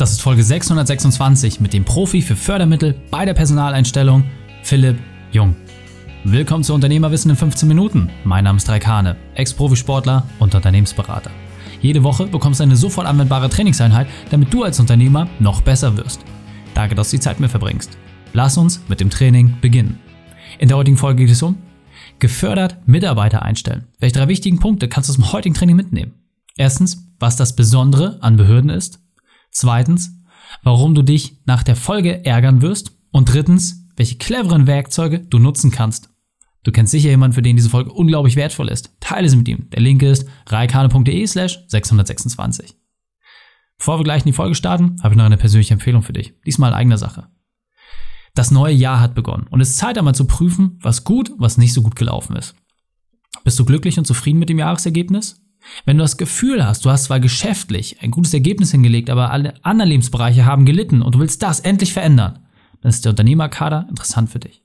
[0.00, 4.24] Das ist Folge 626 mit dem Profi für Fördermittel bei der Personaleinstellung,
[4.62, 4.98] Philipp
[5.30, 5.54] Jung.
[6.24, 8.08] Willkommen zu Unternehmerwissen in 15 Minuten.
[8.24, 11.30] Mein Name ist Raikane, Ex-Profisportler und Unternehmensberater.
[11.82, 16.20] Jede Woche bekommst du eine sofort anwendbare Trainingseinheit, damit du als Unternehmer noch besser wirst.
[16.72, 17.98] Danke, dass du die Zeit mit verbringst.
[18.32, 19.98] Lass uns mit dem Training beginnen.
[20.58, 21.58] In der heutigen Folge geht es um
[22.20, 23.84] gefördert Mitarbeiter einstellen.
[23.98, 26.14] Welche drei wichtigen Punkte kannst du aus dem heutigen Training mitnehmen?
[26.56, 28.98] Erstens, was das Besondere an Behörden ist.
[29.50, 30.12] Zweitens,
[30.62, 32.92] warum du dich nach der Folge ärgern wirst.
[33.12, 36.10] Und drittens, welche cleveren Werkzeuge du nutzen kannst.
[36.62, 38.94] Du kennst sicher jemanden, für den diese Folge unglaublich wertvoll ist.
[39.00, 39.68] Teile sie mit ihm.
[39.70, 42.76] Der Link ist reikane.de slash 626.
[43.78, 46.34] Bevor wir gleich in die Folge starten, habe ich noch eine persönliche Empfehlung für dich.
[46.44, 47.28] Diesmal eigener Sache.
[48.34, 51.58] Das neue Jahr hat begonnen und es ist Zeit einmal zu prüfen, was gut, was
[51.58, 52.54] nicht so gut gelaufen ist.
[53.42, 55.42] Bist du glücklich und zufrieden mit dem Jahresergebnis?
[55.84, 59.54] Wenn du das Gefühl hast, du hast zwar geschäftlich ein gutes Ergebnis hingelegt, aber alle
[59.62, 62.40] anderen Lebensbereiche haben gelitten und du willst das endlich verändern,
[62.82, 64.62] dann ist der Unternehmerkader interessant für dich.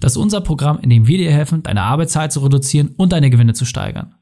[0.00, 3.30] Das ist unser Programm, in dem wir dir helfen, deine Arbeitszeit zu reduzieren und deine
[3.30, 4.14] Gewinne zu steigern.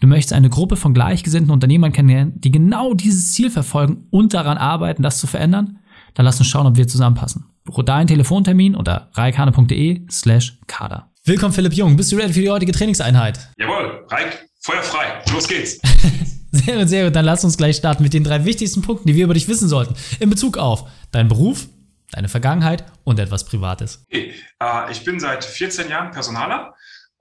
[0.00, 4.56] Du möchtest eine Gruppe von gleichgesinnten Unternehmern kennenlernen, die genau dieses Ziel verfolgen und daran
[4.56, 5.78] arbeiten, das zu verändern?
[6.14, 7.44] Dann lass uns schauen, ob wir zusammenpassen.
[7.64, 11.10] Buche deinen Telefontermin unter reikane.de slash kader.
[11.24, 13.50] Willkommen Philipp Jung, bist du ready für die heutige Trainingseinheit?
[13.58, 15.80] Jawohl, Reik, Feuer frei, los geht's.
[16.52, 19.14] sehr gut, sehr gut, dann lass uns gleich starten mit den drei wichtigsten Punkten, die
[19.14, 19.94] wir über dich wissen sollten.
[20.20, 21.68] In Bezug auf deinen Beruf,
[22.10, 24.04] deine Vergangenheit und etwas Privates.
[24.08, 24.34] Okay.
[24.62, 26.74] Äh, ich bin seit 14 Jahren Personaler,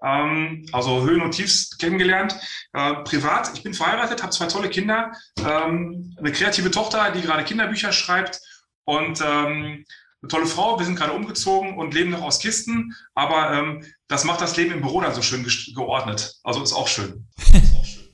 [0.04, 2.36] ähm, also Höhen und Tiefs kennengelernt.
[2.74, 7.46] Äh, privat, ich bin verheiratet, habe zwei tolle Kinder, ähm, eine kreative Tochter, die gerade
[7.46, 8.42] Kinderbücher schreibt
[8.84, 9.86] und ähm,
[10.22, 10.80] eine tolle Frau.
[10.80, 14.74] Wir sind gerade umgezogen und leben noch aus Kisten, aber ähm, das macht das Leben
[14.74, 16.36] im Büro dann so schön geordnet.
[16.44, 17.28] Also ist auch schön.
[17.38, 18.08] Ist auch schön.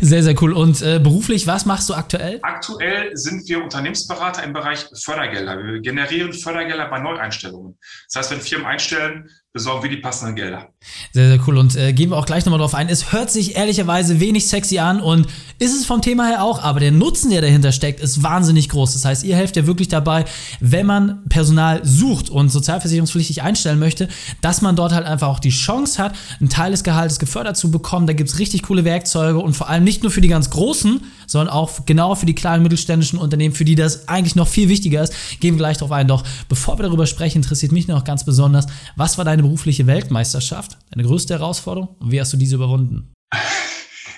[0.00, 0.52] Sehr, sehr cool.
[0.52, 2.40] Und äh, beruflich, was machst du aktuell?
[2.42, 5.62] Aktuell sind wir Unternehmensberater im Bereich Fördergelder.
[5.62, 7.78] Wir generieren Fördergelder bei Neueinstellungen.
[8.06, 10.68] Das heißt, wenn Firmen einstellen, besorgen wir die passenden Gelder.
[11.12, 11.56] Sehr, sehr cool.
[11.56, 12.88] Und äh, gehen wir auch gleich nochmal drauf ein.
[12.88, 15.26] Es hört sich ehrlicherweise wenig sexy an und
[15.58, 18.92] ist es vom Thema her auch, aber der Nutzen, der dahinter steckt, ist wahnsinnig groß.
[18.92, 20.26] Das heißt, ihr helft ja wirklich dabei,
[20.60, 24.08] wenn man Personal sucht und sozialversicherungspflichtig einstellen möchte,
[24.42, 27.70] dass man dort halt einfach auch die Chance hat, einen Teil des Gehaltes gefördert zu
[27.70, 28.06] bekommen.
[28.06, 31.00] Da gibt es richtig coole Werkzeuge und vor allem nicht nur für die ganz großen,
[31.26, 35.02] sondern auch genau für die kleinen mittelständischen Unternehmen, für die das eigentlich noch viel wichtiger
[35.02, 35.12] ist.
[35.40, 36.06] Gehen wir gleich drauf ein.
[36.06, 40.78] Doch bevor wir darüber sprechen, interessiert mich noch ganz besonders, was war deine berufliche Weltmeisterschaft,
[40.90, 43.14] deine größte Herausforderung und wie hast du diese überwunden?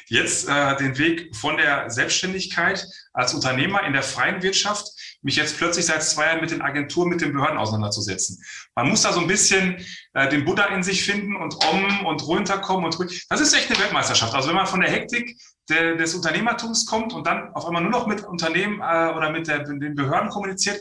[0.06, 4.88] Jetzt äh, den Weg von der Selbstständigkeit als Unternehmer in der freien Wirtschaft,
[5.22, 8.42] mich jetzt plötzlich seit zwei Jahren mit den Agenturen, mit den Behörden auseinanderzusetzen.
[8.74, 9.76] Man muss da so ein bisschen
[10.14, 12.98] äh, den Buddha in sich finden und um und runterkommen und.
[13.28, 14.34] Das ist echt eine Weltmeisterschaft.
[14.34, 15.38] Also wenn man von der Hektik
[15.68, 19.46] der, des Unternehmertums kommt und dann auf einmal nur noch mit Unternehmen äh, oder mit
[19.46, 20.80] der, den Behörden kommuniziert,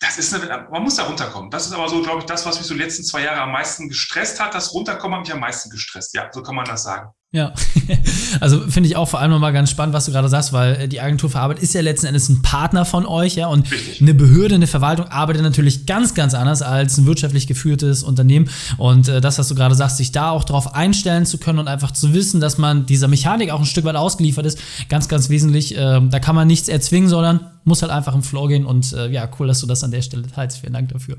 [0.00, 1.50] das ist eine, man muss da runterkommen.
[1.50, 3.52] Das ist aber so, glaube ich, das, was mich so die letzten zwei Jahre am
[3.52, 4.54] meisten gestresst hat.
[4.54, 6.14] Das Runterkommen hat mich am meisten gestresst.
[6.14, 7.10] Ja, so kann man das sagen.
[7.32, 7.52] Ja,
[8.40, 10.88] also finde ich auch vor allem nochmal ganz spannend, was du gerade sagst, weil äh,
[10.88, 14.00] die Agentur für Arbeit ist ja letzten Endes ein Partner von euch, ja, und Richtig.
[14.00, 18.50] eine Behörde, eine Verwaltung arbeitet natürlich ganz, ganz anders als ein wirtschaftlich geführtes Unternehmen.
[18.78, 21.68] Und äh, das, was du gerade sagst, sich da auch darauf einstellen zu können und
[21.68, 24.58] einfach zu wissen, dass man dieser Mechanik auch ein Stück weit ausgeliefert ist,
[24.88, 25.76] ganz, ganz wesentlich.
[25.76, 29.08] Äh, da kann man nichts erzwingen, sondern muss halt einfach im Flow gehen und äh,
[29.08, 30.58] ja, cool, dass du das an der Stelle teilst.
[30.58, 31.16] Vielen Dank dafür.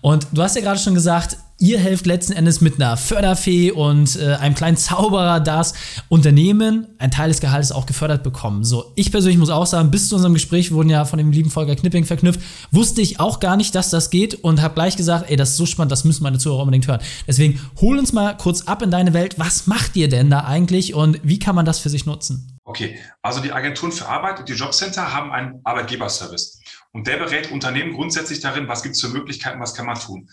[0.00, 4.16] Und du hast ja gerade schon gesagt, ihr helft letzten Endes mit einer Förderfee und
[4.16, 5.74] äh, einem kleinen Zauberer, das
[6.08, 8.64] Unternehmen ein Teil des Gehaltes auch gefördert bekommen.
[8.64, 11.50] So, ich persönlich muss auch sagen, bis zu unserem Gespräch wurden ja von dem lieben
[11.50, 12.40] Volker Knipping verknüpft,
[12.72, 15.56] wusste ich auch gar nicht, dass das geht und habe gleich gesagt, ey, das ist
[15.56, 17.00] so spannend, das müssen meine Zuhörer unbedingt hören.
[17.28, 19.38] Deswegen hol uns mal kurz ab in deine Welt.
[19.38, 22.51] Was macht ihr denn da eigentlich und wie kann man das für sich nutzen?
[22.64, 26.62] Okay, also die Agenturen für Arbeit und die Jobcenter haben einen Arbeitgeberservice.
[26.92, 30.28] Und der berät Unternehmen grundsätzlich darin, was gibt es für Möglichkeiten, was kann man tun.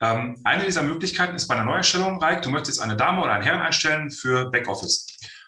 [0.00, 3.44] Ähm, eine dieser Möglichkeiten ist bei einer Neuerstellung, Reik, du möchtest eine Dame oder einen
[3.44, 5.06] Herrn einstellen für Backoffice.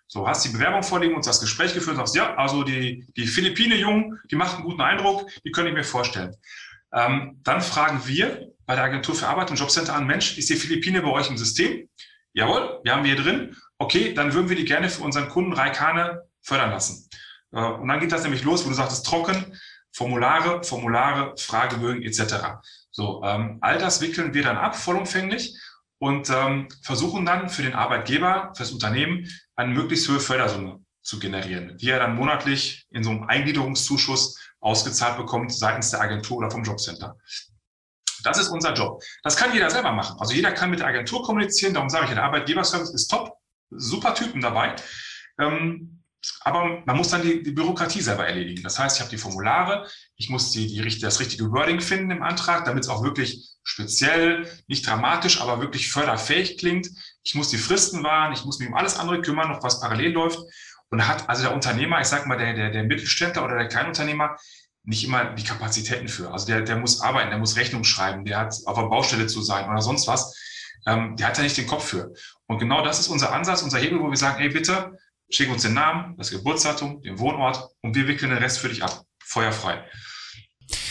[0.08, 3.26] So, hast die Bewerbung vorliegen und das Gespräch geführt und sagst, ja, also die, die
[3.26, 6.36] Philippine-Jungen, die macht einen guten Eindruck, die könnte ich mir vorstellen.
[6.92, 10.56] Ähm, dann fragen wir bei der Agentur für Arbeit und Jobcenter an, Mensch, ist die
[10.56, 11.88] Philippine bei euch im System?
[12.32, 13.56] Jawohl, wir haben wir hier drin.
[13.78, 17.08] Okay, dann würden wir die gerne für unseren Kunden Raikane fördern lassen.
[17.52, 19.56] Äh, und dann geht das nämlich los, wo du sagtest, trocken,
[19.92, 22.58] Formulare, Formulare, Fragebögen etc.
[22.90, 25.58] So, ähm, all das wickeln wir dann ab, vollumfänglich
[25.98, 31.18] und ähm, versuchen dann für den Arbeitgeber, für das Unternehmen, eine möglichst hohe Fördersumme zu
[31.18, 36.50] generieren, die er dann monatlich in so einem Eingliederungszuschuss ausgezahlt bekommt seitens der Agentur oder
[36.50, 37.16] vom Jobcenter.
[38.22, 39.02] Das ist unser Job.
[39.22, 40.18] Das kann jeder selber machen.
[40.18, 41.74] Also jeder kann mit der Agentur kommunizieren.
[41.74, 43.32] Darum sage ich, der Arbeitgeberservice ist top.
[43.70, 44.76] Super Typen dabei.
[45.38, 46.02] Ähm,
[46.40, 48.62] aber man muss dann die, die, Bürokratie selber erledigen.
[48.62, 52.22] Das heißt, ich habe die Formulare, ich muss die, die, das richtige Wording finden im
[52.22, 56.88] Antrag, damit es auch wirklich speziell, nicht dramatisch, aber wirklich förderfähig klingt.
[57.22, 60.12] Ich muss die Fristen wahren, ich muss mich um alles andere kümmern, noch was parallel
[60.12, 60.38] läuft.
[60.90, 64.36] Und hat also der Unternehmer, ich sage mal, der, der, der Mittelständler oder der Kleinunternehmer,
[64.84, 66.32] nicht immer die Kapazitäten für.
[66.32, 69.42] Also der, der muss arbeiten, der muss Rechnung schreiben, der hat auf der Baustelle zu
[69.42, 70.32] sein oder sonst was.
[70.86, 72.14] Ähm, der hat da nicht den Kopf für.
[72.48, 74.96] Und genau das ist unser Ansatz, unser Hebel, wo wir sagen, ey, bitte,
[75.30, 78.82] schick uns den Namen, das Geburtsdatum, den Wohnort und wir wickeln den Rest für dich
[78.82, 79.02] ab.
[79.24, 79.82] Feuerfrei.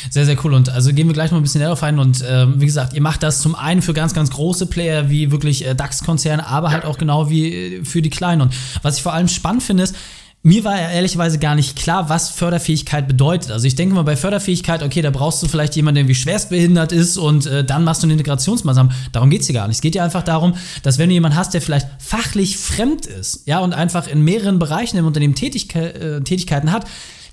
[0.10, 0.54] Sehr, sehr cool.
[0.54, 2.00] Und also gehen wir gleich mal ein bisschen darauf ein.
[2.00, 5.32] Und ähm, wie gesagt, ihr macht das zum einen für ganz, ganz große Player wie
[5.32, 8.42] wirklich äh, DAX-Konzerne, aber halt auch genau wie äh, für die Kleinen.
[8.42, 9.96] Und was ich vor allem spannend finde, ist,
[10.46, 13.50] mir war ehrlicherweise gar nicht klar, was Förderfähigkeit bedeutet.
[13.50, 16.92] Also ich denke mal bei Förderfähigkeit, okay, da brauchst du vielleicht jemanden, der wie schwerstbehindert
[16.92, 18.92] ist und äh, dann machst du eine Integrationsmaßnahme.
[19.12, 19.78] Darum geht es hier gar nicht.
[19.78, 20.54] Es geht ja einfach darum,
[20.84, 24.60] dass wenn du jemanden hast, der vielleicht fachlich fremd ist, ja, und einfach in mehreren
[24.60, 26.86] Bereichen im Unternehmen Tätigke äh, Tätigkeiten hat,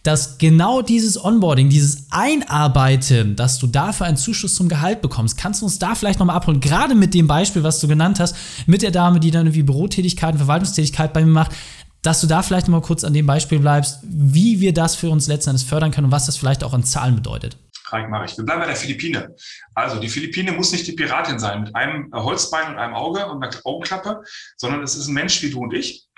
[0.02, 5.36] dass genau dieses Onboarding, dieses Einarbeiten, dass du dafür einen Zuschuss zum Gehalt bekommst.
[5.36, 6.60] Kannst du uns da vielleicht nochmal abholen?
[6.60, 8.34] Gerade mit dem Beispiel, was du genannt hast,
[8.66, 11.52] mit der Dame, die dann irgendwie Bürotätigkeiten, Verwaltungstätigkeit bei mir macht
[12.02, 15.08] dass du da vielleicht noch mal kurz an dem Beispiel bleibst, wie wir das für
[15.08, 17.56] uns letzten Endes fördern können und was das vielleicht auch in Zahlen bedeutet.
[17.86, 18.36] Reich mache ich.
[18.36, 19.34] Wir bleiben bei der Philippine.
[19.74, 23.42] Also die Philippine muss nicht die Piratin sein mit einem Holzbein und einem Auge und
[23.42, 24.22] einer Augenklappe,
[24.56, 26.08] sondern es ist ein Mensch wie du und ich,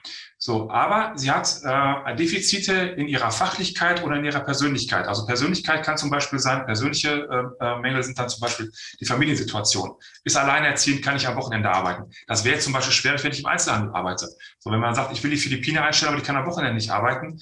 [0.47, 5.09] so, aber sie hat äh, Defizite in ihrer Fachlichkeit oder in ihrer Persönlichkeit.
[5.09, 7.27] Also Persönlichkeit kann zum Beispiel sein, persönliche
[7.61, 8.71] äh, äh, Mängel sind dann zum Beispiel
[9.01, 9.93] die Familiensituation.
[10.23, 12.13] Ist alleinerziehend, kann ich am Wochenende arbeiten.
[12.27, 14.29] Das wäre zum Beispiel schwer, wenn ich im Einzelhandel arbeite.
[14.59, 16.91] So, wenn man sagt, ich will die Philippine einstellen, aber die kann am Wochenende nicht
[16.91, 17.41] arbeiten,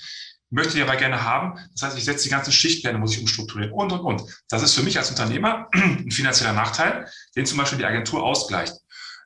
[0.51, 1.59] möchte die aber gerne haben.
[1.73, 4.23] Das heißt, ich setze die ganzen Schichtpläne, muss ich umstrukturieren und, und, und.
[4.49, 8.75] Das ist für mich als Unternehmer ein finanzieller Nachteil, den zum Beispiel die Agentur ausgleicht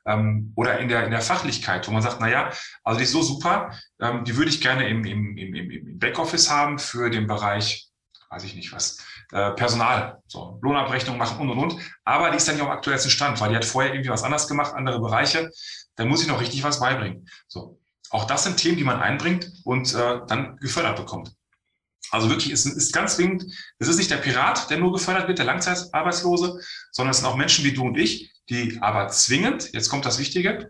[0.07, 2.51] ähm, oder in der, in der Fachlichkeit, wo man sagt, na ja,
[2.83, 6.49] also die ist so super, ähm, die würde ich gerne im, im, im, im Backoffice
[6.49, 7.89] haben für den Bereich,
[8.29, 11.81] weiß ich nicht was, äh, Personal, so Lohnabrechnung machen und und und.
[12.03, 14.47] Aber die ist dann nicht auf aktuellsten Stand, weil die hat vorher irgendwie was anders
[14.47, 15.51] gemacht, andere Bereiche.
[15.95, 17.27] Dann muss ich noch richtig was beibringen.
[17.47, 17.79] So.
[18.09, 21.33] Auch das sind Themen, die man einbringt und äh, dann gefördert bekommt.
[22.11, 23.45] Also wirklich, es ist ganz zwingend,
[23.79, 26.59] es ist nicht der Pirat, der nur gefördert wird, der Langzeitarbeitslose,
[26.91, 30.19] sondern es sind auch Menschen wie du und ich, die aber zwingend, jetzt kommt das
[30.19, 30.69] Wichtige,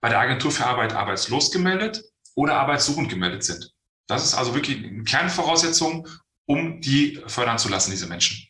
[0.00, 2.02] bei der Agentur für Arbeit arbeitslos gemeldet
[2.34, 3.72] oder arbeitssuchend gemeldet sind.
[4.06, 6.08] Das ist also wirklich eine Kernvoraussetzung,
[6.46, 8.47] um die fördern zu lassen, diese Menschen.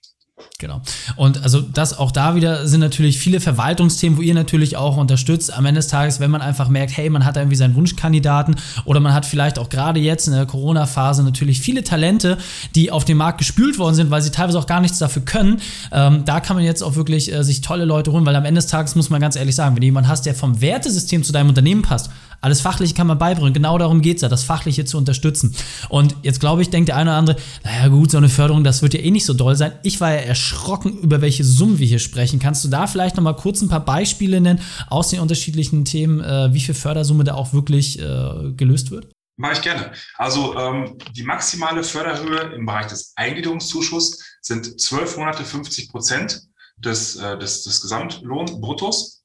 [0.60, 0.80] Genau.
[1.14, 5.52] Und also das auch da wieder sind natürlich viele Verwaltungsthemen, wo ihr natürlich auch unterstützt.
[5.52, 8.56] Am Ende des Tages, wenn man einfach merkt, hey, man hat da irgendwie seinen Wunschkandidaten
[8.84, 12.38] oder man hat vielleicht auch gerade jetzt in der Corona-Phase natürlich viele Talente,
[12.74, 15.60] die auf den Markt gespült worden sind, weil sie teilweise auch gar nichts dafür können.
[15.92, 18.60] Ähm, da kann man jetzt auch wirklich äh, sich tolle Leute holen, weil am Ende
[18.60, 21.32] des Tages muss man ganz ehrlich sagen, wenn du jemanden hast, der vom Wertesystem zu
[21.32, 23.52] deinem Unternehmen passt, alles Fachliche kann man beibringen.
[23.52, 25.54] Genau darum geht es ja, das Fachliche zu unterstützen.
[25.88, 28.82] Und jetzt glaube ich, denkt der eine oder andere, naja gut, so eine Förderung, das
[28.82, 29.72] wird ja eh nicht so doll sein.
[29.82, 32.38] Ich war ja erschrocken, über welche Summen wir hier sprechen.
[32.38, 36.20] Kannst du da vielleicht noch mal kurz ein paar Beispiele nennen aus den unterschiedlichen Themen,
[36.20, 39.08] äh, wie viel Fördersumme da auch wirklich äh, gelöst wird?
[39.36, 39.92] Mache ich gerne.
[40.16, 46.42] Also ähm, die maximale Förderhöhe im Bereich des Eingliederungszuschusses sind zwölf Monate 50 Prozent
[46.76, 49.17] des, äh, des, des Gesamtlohnbruttos ähm,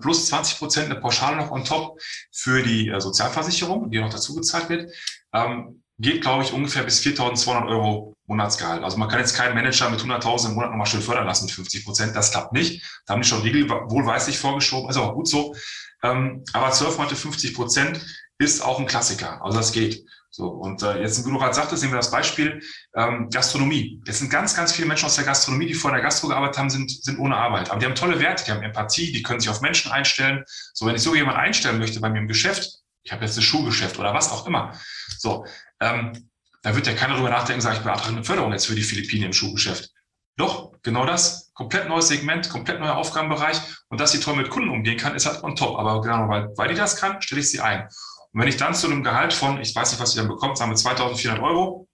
[0.00, 2.00] plus 20 Prozent eine Pauschale noch on top
[2.32, 4.92] für die äh, Sozialversicherung, die noch dazu gezahlt wird,
[5.32, 8.84] ähm, geht, glaube ich, ungefähr bis 4.200 Euro Monatsgehalt.
[8.84, 11.54] Also man kann jetzt keinen Manager mit 100.000 im Monat nochmal schön fördern lassen mit
[11.54, 12.14] 50 Prozent.
[12.14, 12.82] Das klappt nicht.
[13.06, 14.88] Da haben die schon Riegel wohlweislich vorgeschoben.
[14.90, 15.54] Ist aber gut so.
[16.02, 18.00] Ähm, aber 12 Monate 50 Prozent
[18.38, 19.42] ist auch ein Klassiker.
[19.42, 20.04] Also das geht.
[20.30, 22.62] So, und äh, jetzt, wie du gerade sagtest, nehmen wir das Beispiel
[22.94, 24.00] ähm, Gastronomie.
[24.06, 26.70] Es sind ganz, ganz viele Menschen aus der Gastronomie, die vor der Gastro gearbeitet haben,
[26.70, 27.70] sind, sind ohne Arbeit.
[27.70, 30.44] Aber die haben tolle Werte, die haben Empathie, die können sich auf Menschen einstellen.
[30.74, 33.42] So, wenn ich so jemanden einstellen möchte bei mir im Geschäft, ich habe jetzt ein
[33.42, 34.78] Schuhgeschäft oder was auch immer,
[35.18, 35.46] so,
[35.80, 36.30] ähm,
[36.62, 39.26] da wird ja keiner drüber nachdenken, sage ich beantrage eine Förderung jetzt für die Philippinen
[39.26, 39.90] im Schuhgeschäft.
[40.36, 41.47] Doch, genau das.
[41.58, 43.60] Komplett neues Segment, komplett neuer Aufgabenbereich.
[43.88, 45.76] Und dass sie toll mit Kunden umgehen kann, ist halt on top.
[45.76, 47.88] Aber genau, weil, weil die das kann, stelle ich sie ein.
[48.32, 50.56] Und wenn ich dann zu einem Gehalt von, ich weiß nicht, was ihr dann bekommt,
[50.56, 51.88] sagen wir 2400 Euro,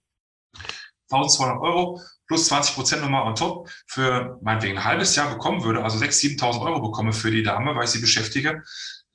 [1.09, 5.83] 1200 Euro plus 20 Prozent nochmal on top für meinetwegen ein halbes Jahr bekommen würde,
[5.83, 8.61] also 6.000, 7.000 Euro bekomme für die Dame, weil ich sie beschäftige,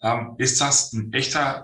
[0.03, 1.63] ähm, ist das ein echter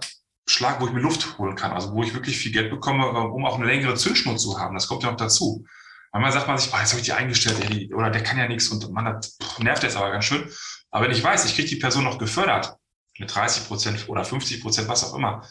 [0.48, 3.16] Schlag, wo ich mir Luft holen kann, also wo ich wirklich viel Geld bekomme, äh,
[3.16, 4.74] um auch eine längere Zündschnur zu haben.
[4.74, 5.64] Das kommt ja noch dazu.
[6.18, 8.68] Manchmal sagt man sich, oh, jetzt habe ich die eingestellt, oder der kann ja nichts
[8.68, 10.50] und man hat, nervt jetzt aber ganz schön.
[10.90, 12.76] Aber wenn ich weiß, ich kriege die Person noch gefördert,
[13.18, 15.46] mit 30 Prozent oder 50 Prozent, was auch immer,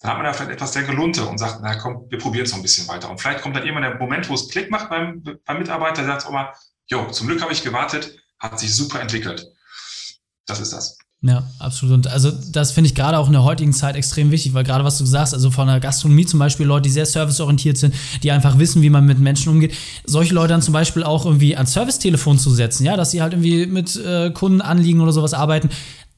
[0.00, 2.50] dann hat man da vielleicht etwas der Gelunte und sagt, na komm, wir probieren es
[2.50, 3.10] noch ein bisschen weiter.
[3.10, 6.20] Und vielleicht kommt dann irgendwann der Moment, wo es Klick macht beim, beim Mitarbeiter, der
[6.20, 6.52] sagt, oh mal,
[6.86, 9.46] jo, zum Glück habe ich gewartet, hat sich super entwickelt.
[10.46, 10.98] Das ist das.
[11.26, 11.94] Ja, absolut.
[11.94, 14.84] Und also das finde ich gerade auch in der heutigen Zeit extrem wichtig, weil gerade
[14.84, 18.30] was du sagst, also von der Gastronomie zum Beispiel Leute, die sehr serviceorientiert sind, die
[18.30, 19.72] einfach wissen, wie man mit Menschen umgeht,
[20.04, 23.32] solche Leute dann zum Beispiel auch irgendwie ans Servicetelefon zu setzen, ja, dass sie halt
[23.32, 25.70] irgendwie mit äh, Kundenanliegen oder sowas arbeiten,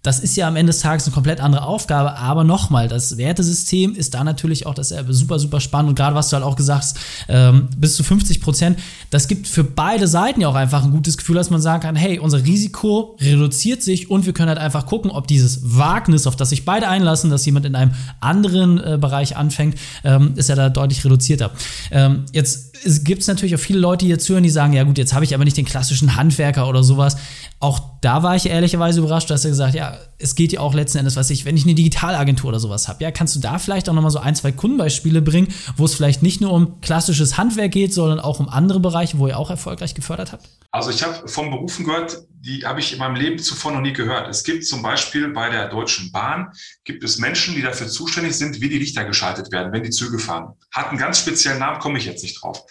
[0.07, 3.97] das ist ja am Ende des Tages eine komplett andere Aufgabe, aber nochmal, das Wertesystem
[3.97, 5.13] ist da natürlich auch dasselbe.
[5.13, 6.99] Super, super spannend und gerade was du halt auch gesagt hast,
[7.29, 8.79] ähm, bis zu 50 Prozent,
[9.11, 11.97] das gibt für beide Seiten ja auch einfach ein gutes Gefühl, dass man sagen kann,
[11.97, 16.37] hey, unser Risiko reduziert sich und wir können halt einfach gucken, ob dieses Wagnis, auf
[16.37, 20.55] das sich beide einlassen, dass jemand in einem anderen äh, Bereich anfängt, ähm, ist ja
[20.55, 21.51] da deutlich reduzierter.
[21.91, 24.99] Ähm, jetzt gibt es natürlich auch viele Leute, die jetzt hören, die sagen, ja gut,
[24.99, 27.17] jetzt habe ich aber nicht den klassischen Handwerker oder sowas.
[27.59, 30.99] Auch da war ich ehrlicherweise überrascht, dass er gesagt, ja, es geht ja auch letzten
[30.99, 33.89] Endes, was ich, wenn ich eine Digitalagentur oder sowas habe, ja, kannst du da vielleicht
[33.89, 37.73] auch nochmal so ein, zwei Kundenbeispiele bringen, wo es vielleicht nicht nur um klassisches Handwerk
[37.73, 40.49] geht, sondern auch um andere Bereiche, wo ihr auch erfolgreich gefördert habt?
[40.71, 43.95] Also ich habe von Berufen gehört, die habe ich in meinem Leben zuvor noch nie
[43.95, 44.29] gehört.
[44.29, 46.53] Es gibt zum Beispiel bei der Deutschen Bahn,
[46.85, 50.19] gibt es Menschen, die dafür zuständig sind, wie die Lichter geschaltet werden, wenn die Züge
[50.19, 50.53] fahren.
[50.71, 52.63] Hat einen ganz speziellen Namen, komme ich jetzt nicht drauf.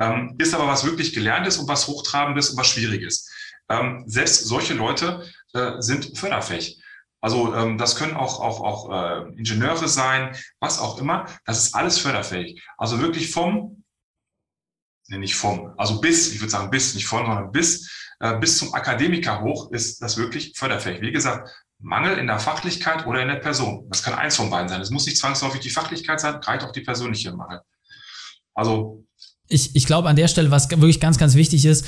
[0.00, 3.30] Ähm, ist aber was wirklich Gelerntes und was Hochtrabendes und was Schwieriges.
[3.68, 6.82] Ähm, selbst solche Leute äh, sind förderfähig.
[7.20, 11.26] Also ähm, das können auch, auch, auch äh, Ingenieure sein, was auch immer.
[11.44, 12.60] Das ist alles förderfähig.
[12.76, 13.84] Also wirklich vom,
[15.06, 17.88] nee, nicht vom, also bis, ich würde sagen bis, nicht von, sondern bis,
[18.18, 21.00] äh, bis zum Akademiker hoch ist das wirklich förderfähig.
[21.00, 23.86] Wie gesagt, Mangel in der Fachlichkeit oder in der Person.
[23.88, 24.80] Das kann eins von beiden sein.
[24.80, 27.60] Es muss nicht zwangsläufig die Fachlichkeit sein, reicht auch die persönliche Mangel.
[28.54, 29.04] Also
[29.48, 31.86] ich, ich glaube an der Stelle, was wirklich ganz, ganz wichtig ist,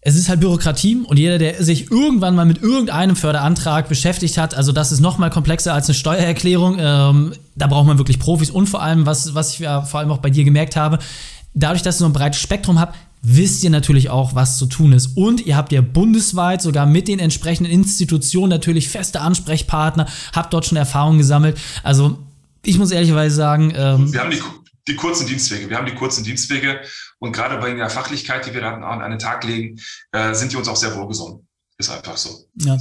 [0.00, 4.54] es ist halt Bürokratie und jeder, der sich irgendwann mal mit irgendeinem Förderantrag beschäftigt hat,
[4.54, 8.50] also das ist noch mal komplexer als eine Steuererklärung, ähm, da braucht man wirklich Profis
[8.50, 10.98] und vor allem, was, was ich ja vor allem auch bei dir gemerkt habe,
[11.54, 14.92] dadurch, dass ihr so ein breites Spektrum habt, wisst ihr natürlich auch, was zu tun
[14.92, 15.16] ist.
[15.16, 20.66] Und ihr habt ja bundesweit sogar mit den entsprechenden Institutionen natürlich feste Ansprechpartner, habt dort
[20.66, 21.58] schon Erfahrungen gesammelt.
[21.82, 22.18] Also
[22.64, 24.40] ich muss ehrlicherweise sagen, ähm, wir haben die
[24.88, 25.68] die kurzen Dienstwege.
[25.68, 26.80] Wir haben die kurzen Dienstwege
[27.18, 29.80] und gerade bei der Fachlichkeit, die wir da an den Tag legen,
[30.12, 31.46] äh, sind die uns auch sehr wohlgesonnen.
[31.78, 32.48] Ist einfach so.
[32.54, 32.76] Ja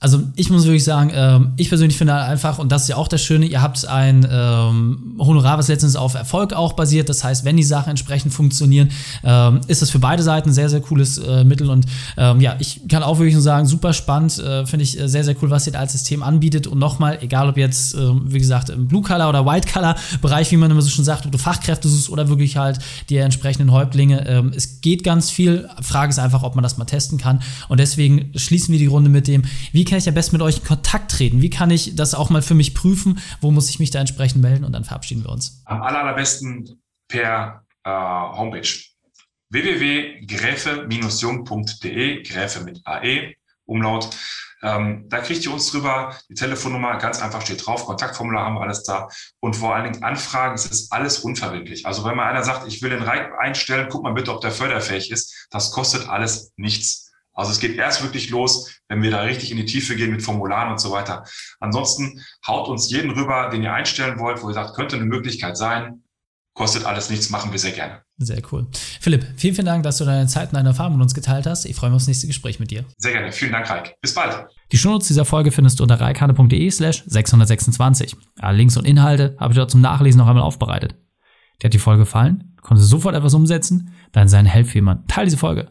[0.00, 2.96] also ich muss wirklich sagen, ähm, ich persönlich finde halt einfach, und das ist ja
[2.96, 7.08] auch das Schöne, ihr habt ein ähm, Honorar, was letztens auf Erfolg auch basiert.
[7.08, 8.90] Das heißt, wenn die Sachen entsprechend funktionieren,
[9.24, 11.68] ähm, ist das für beide Seiten ein sehr, sehr cooles äh, Mittel.
[11.68, 11.86] Und
[12.16, 15.24] ähm, ja, ich kann auch wirklich nur sagen, super spannend, äh, finde ich äh, sehr,
[15.24, 16.68] sehr cool, was ihr da als System anbietet.
[16.68, 20.82] Und nochmal, egal ob jetzt, äh, wie gesagt, im Blue-Color oder White-Color-Bereich, wie man immer
[20.82, 22.78] so schon sagt, ob du Fachkräfte suchst oder wirklich halt
[23.08, 24.24] die entsprechenden Häuptlinge.
[24.28, 25.68] Ähm, es geht ganz viel.
[25.82, 27.40] Frage ist einfach, ob man das mal testen kann.
[27.68, 30.58] Und deswegen schließen wir die Runde mit dem, wie kann ich am besten mit euch
[30.58, 31.42] in Kontakt treten?
[31.42, 33.20] Wie kann ich das auch mal für mich prüfen?
[33.40, 34.64] Wo muss ich mich da entsprechend melden?
[34.64, 35.62] Und dann verabschieden wir uns.
[35.64, 38.68] Am allerbesten per äh, Homepage
[39.50, 44.10] www.gräfe-jung.de, Gräfe mit AE, Umlaut.
[44.60, 46.16] Ähm, da kriegt ihr uns drüber.
[46.28, 47.86] Die Telefonnummer ganz einfach steht drauf.
[47.86, 49.08] Kontaktformular haben wir alles da.
[49.40, 51.86] Und vor allen Dingen Anfragen, es ist alles unverbindlich.
[51.86, 54.50] Also wenn mal einer sagt, ich will den Reik einstellen, guck mal bitte, ob der
[54.50, 55.46] förderfähig ist.
[55.50, 57.07] Das kostet alles nichts.
[57.38, 60.22] Also es geht erst wirklich los, wenn wir da richtig in die Tiefe gehen mit
[60.22, 61.24] Formularen und so weiter.
[61.60, 65.56] Ansonsten haut uns jeden rüber, den ihr einstellen wollt, wo ihr sagt, könnte eine Möglichkeit
[65.56, 66.02] sein.
[66.54, 68.02] Kostet alles nichts, machen wir sehr gerne.
[68.16, 68.66] Sehr cool.
[69.00, 71.64] Philipp, vielen, vielen Dank, dass du deine Zeit und deine Erfahrungen mit uns geteilt hast.
[71.64, 72.84] Ich freue mich aufs nächste Gespräch mit dir.
[72.96, 73.30] Sehr gerne.
[73.30, 73.94] Vielen Dank, Raik.
[74.02, 74.48] Bis bald.
[74.72, 78.16] Die Shownotes dieser Folge findest du unter reikane.de slash 626.
[78.40, 80.96] Alle Links und Inhalte habe ich dort zum Nachlesen noch einmal aufbereitet.
[81.62, 82.56] Dir hat die Folge gefallen?
[82.62, 83.94] Konntest du sofort etwas umsetzen?
[84.10, 85.06] Dann sei ein Held für jemanden.
[85.06, 85.70] Teil diese Folge.